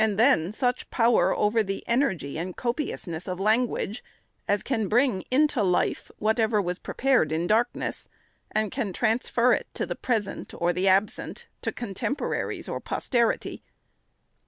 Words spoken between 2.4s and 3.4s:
copiousness of